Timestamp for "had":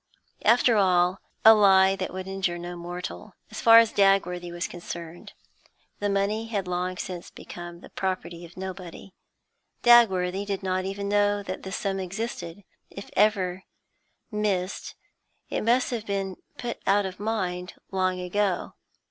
6.47-6.67